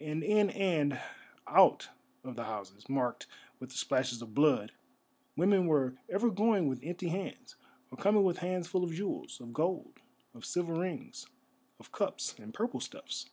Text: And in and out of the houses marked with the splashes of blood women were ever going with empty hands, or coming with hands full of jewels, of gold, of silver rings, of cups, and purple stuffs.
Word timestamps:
And 0.00 0.24
in 0.24 0.50
and 0.50 1.00
out 1.46 1.90
of 2.24 2.34
the 2.34 2.42
houses 2.42 2.88
marked 2.88 3.28
with 3.60 3.70
the 3.70 3.76
splashes 3.76 4.20
of 4.20 4.34
blood 4.34 4.72
women 5.36 5.66
were 5.68 5.94
ever 6.08 6.28
going 6.30 6.66
with 6.66 6.82
empty 6.82 7.06
hands, 7.06 7.54
or 7.92 7.96
coming 7.96 8.24
with 8.24 8.38
hands 8.38 8.66
full 8.66 8.82
of 8.82 8.90
jewels, 8.92 9.40
of 9.40 9.52
gold, 9.52 10.00
of 10.34 10.44
silver 10.44 10.74
rings, 10.74 11.28
of 11.78 11.92
cups, 11.92 12.36
and 12.36 12.52
purple 12.52 12.80
stuffs. 12.80 13.30